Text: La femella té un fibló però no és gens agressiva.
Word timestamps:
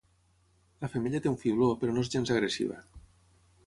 La 0.85 0.89
femella 0.93 1.21
té 1.25 1.31
un 1.33 1.39
fibló 1.43 1.69
però 1.85 1.97
no 1.97 2.07
és 2.07 2.13
gens 2.17 2.37
agressiva. 2.39 2.85